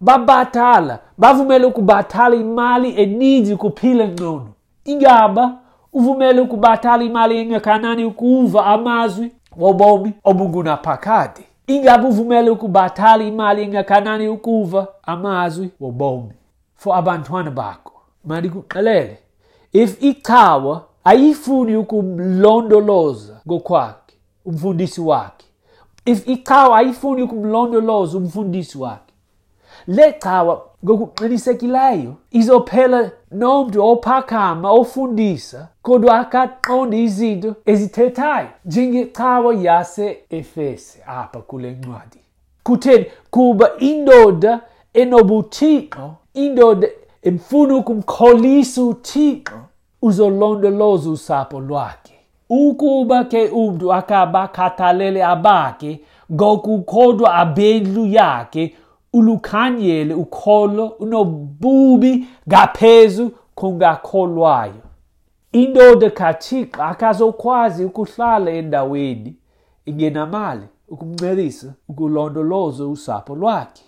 babathala 0.00 0.98
bavumele 1.18 1.64
ukubathala 1.66 2.36
imali 2.36 3.02
eninzi 3.02 3.56
kuphila 3.56 4.08
ngcono 4.08 4.48
ingaba 4.84 5.58
uvumele 5.92 6.40
ukubathala 6.40 7.04
imali 7.04 7.38
engakanani 7.38 8.04
ukuva 8.04 8.66
amazwi 8.66 9.32
wobomi 9.56 10.12
obungunaphakade? 10.24 11.44
Ingabe 11.66 12.06
uvumele 12.06 12.50
ukubathala 12.50 13.24
imali 13.24 13.62
engakanani 13.62 14.28
ukuva 14.28 14.86
amazwi 15.02 15.70
wobomi? 15.80 16.32
For 16.74 16.96
abantwana 16.96 17.50
bakho 17.50 17.92
mandikuxelele 18.24 19.18
if 19.72 20.02
ichawa 20.02 20.84
ayifuni 21.04 21.76
ukumlondoloza 21.76 23.40
ngokwakhe 23.46 24.14
umfundisi 24.44 25.00
wakhe 25.00 25.46
if 26.04 26.28
ichawa 26.28 26.78
ayifuni 26.78 27.22
ukumlondoloza 27.22 28.18
umfundisi 28.18 28.78
wakhe 28.78 29.09
le 29.86 30.14
chawa 30.22 30.62
ngokuqinisekileyo 30.84 32.14
izophela 32.30 33.10
nomntu 33.30 33.84
ophakama 33.84 34.70
ofundisa 34.70 35.68
kodwa 35.82 36.18
akaqonde 36.18 37.02
izinto 37.02 37.54
ezithethayo 37.66 38.48
njengecawa 38.64 39.54
yase-efese 39.54 40.98
apha 41.06 41.40
kule 41.40 41.70
ncwadi. 41.70 42.18
Kutheni? 42.62 43.06
Kuba 43.30 43.70
indoda 43.78 44.60
enobuthixo 44.94 46.14
indoda 46.34 46.88
emfuna 47.22 47.76
ukumkholisa 47.76 48.82
uthixo 48.82 49.58
uzolondoloza 50.02 51.10
usapho 51.10 51.60
lwakhe. 51.60 52.14
Ukuba 52.48 53.24
ke 53.24 53.48
umntu 53.48 53.92
akabakhathalele 53.92 55.24
abakhe 55.24 56.00
ngokukhodwa 56.32 57.34
abendlu 57.34 58.06
yakhe 58.06 58.74
ulukhanyele 59.12 60.14
ukholo 60.14 60.86
unobubi 60.86 62.28
ngaphezu 62.48 63.32
kungakholwayo. 63.54 64.82
Indoda 65.52 66.10
kathixo 66.10 66.82
akazokwazi 66.82 67.84
ukuhlala 67.84 68.50
endaweni 68.50 69.36
ingenamali 69.86 70.66
ukumncelisa 70.88 71.74
ukulondoloza 71.88 72.86
usapho 72.86 73.34
lwakhe. 73.34 73.84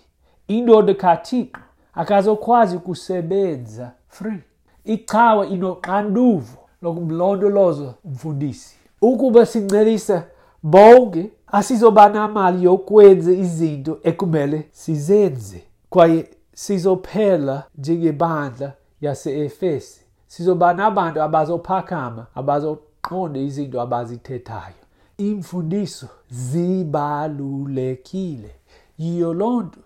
Indoda 0.47 0.93
kathixo 0.93 1.61
akazokwazi 1.93 2.75
ukusebenza 2.75 3.91
free. 4.07 4.39
Ichawa 4.85 5.47
inoxanduvo 5.47 6.57
lokumlondoloza 6.81 7.93
umfundisi. 8.05 8.77
Ukuba 9.01 9.45
sincelisa 9.45 10.23
bonke 10.63 11.31
asizoba 11.47 12.09
namali 12.09 12.63
yokwenza 12.63 13.31
izinto 13.31 13.99
ekumele 14.03 14.67
sizenze. 14.71 15.63
Kwaye 15.89 16.29
sizophela 16.53 17.63
njengebandla 17.77 18.73
yase-efesi. 19.01 20.01
Sizoba 20.27 20.73
nabantu 20.73 21.21
abazophakama 21.21 22.25
abazoqonda 22.35 23.39
izinto 23.39 23.81
abazithethayo. 23.81 24.73
Imfundiso 25.17 26.07
zibalulekile. 26.29 28.55
Yiyo 28.97 29.33
loo 29.33 29.61
nto 29.61 29.79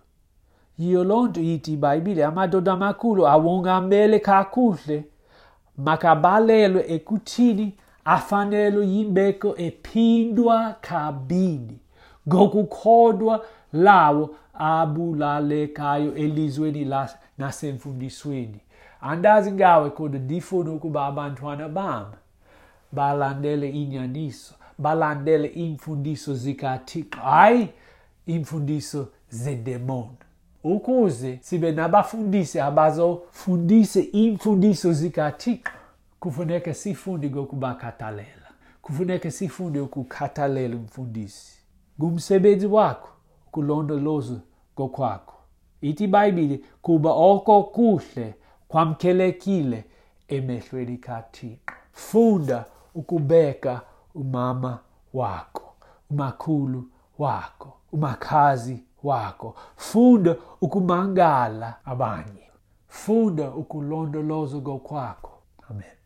yiyo 0.78 1.04
loo 1.04 1.28
nto 1.28 1.42
ithi 1.42 1.74
ibhayibhile 1.74 2.26
amadoda 2.26 2.74
amakhulu 2.74 3.28
awongamele 3.28 4.20
kakuhle 4.20 5.04
makabalelwe 5.78 6.86
ekuthini 6.96 7.76
afanele 8.08 8.88
yimbeko 8.88 9.58
ephindwa 9.58 10.76
kabili 10.82 11.80
ngokukhodwa 12.28 13.46
lawo 13.74 14.36
abulalekayo 14.54 16.16
elizweni 16.16 16.94
nasemfundisweni. 17.38 18.60
Andazi 19.02 19.52
ngawe 19.52 19.90
kodwa 19.90 20.20
ndifuna 20.20 20.72
ukuba 20.72 21.06
abantwana 21.06 21.70
bam 21.70 22.06
balandele 22.92 23.70
inyaniso 23.70 24.54
balandele 24.78 25.48
iimfundiso 25.48 26.34
zikathixo 26.34 27.20
hayi 27.22 27.70
iimfundiso 28.30 29.08
zedemoni 29.30 30.18
ukuze 30.64 31.40
sibe 31.42 31.72
nabafundisi 31.72 32.60
abazofundise 32.60 34.02
imfundiso 34.02 34.94
zikathixo. 34.94 35.72
Kufuneka 36.28 36.74
sifunde 36.74 37.30
ngokubakhathalela 37.30 38.50
kufuneka 38.82 39.32
sifunde 39.32 39.80
ukukhathalela 39.80 40.76
umfundisi. 40.76 41.58
Ngumsebenzi 42.00 42.68
wakho 42.68 43.10
ukulondoloza 43.48 44.40
kokwakho 44.76 45.36
ithi 45.82 46.04
ibhayibhile 46.04 46.60
kuba 46.82 47.12
oko 47.12 47.64
kuhle 47.64 48.36
kwamkelekile 48.68 49.86
emehlweni 50.28 50.98
kathixo. 50.98 51.76
Funda 51.92 52.66
ukubeka 52.96 53.82
umama 54.16 54.80
wako 55.14 55.74
umakhulu 56.10 56.84
wako 57.18 57.74
umakhazi 57.92 58.84
wako 59.04 59.56
funda 59.76 60.36
ukumangala 60.62 61.76
abanye. 61.86 62.50
Funda 62.88 63.50
ukulondoloza 63.52 64.60
kokwakho 64.60 65.32
amen 65.70 65.97